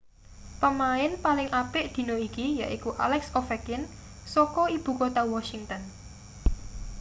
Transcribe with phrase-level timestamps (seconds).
[0.61, 3.83] pemain paling apik dina iki yaiku alex ovechkin
[4.33, 5.81] saka ibu kutha washington